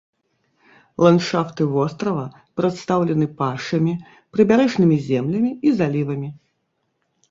Ландшафты 1.07 1.67
вострава 1.75 2.25
прадстаўлены 2.61 3.25
пашамі, 3.45 3.93
прыбярэжнымі 4.35 5.03
землямі 5.13 5.51
і 5.67 5.79
залівамі. 5.81 6.29